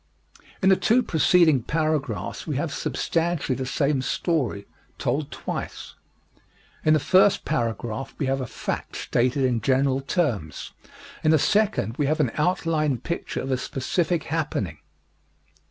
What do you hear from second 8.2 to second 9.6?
have a fact stated